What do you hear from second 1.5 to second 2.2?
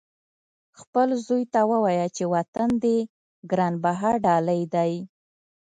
ته ووایه